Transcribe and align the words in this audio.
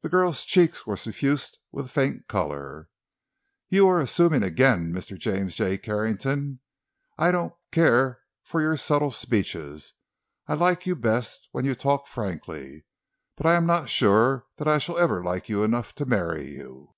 The 0.00 0.08
girl's 0.08 0.42
cheeks 0.44 0.84
were 0.84 0.96
suffused 0.96 1.58
with 1.70 1.92
faint 1.92 2.26
color. 2.26 2.88
"You 3.68 3.86
are 3.86 4.00
assuming 4.00 4.42
again, 4.42 4.92
Mr. 4.92 5.16
James 5.16 5.54
J. 5.54 5.78
Carrington. 5.78 6.58
I 7.16 7.30
don't 7.30 7.54
care 7.70 8.18
for 8.42 8.60
your 8.60 8.76
subtle 8.76 9.12
speeches. 9.12 9.92
I 10.48 10.54
like 10.54 10.86
you 10.86 10.96
best 10.96 11.46
when 11.52 11.64
you 11.64 11.76
talk 11.76 12.08
frankly; 12.08 12.84
but 13.36 13.46
I 13.46 13.54
am 13.54 13.64
not 13.64 13.88
sure 13.88 14.46
that 14.56 14.66
I 14.66 14.78
shall 14.78 14.98
ever 14.98 15.22
like 15.22 15.48
you 15.48 15.62
enough 15.62 15.94
to 16.02 16.04
marry 16.04 16.54
you." 16.56 16.96